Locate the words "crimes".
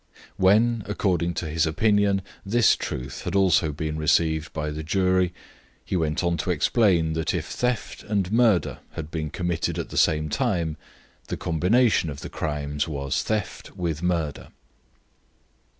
12.29-12.87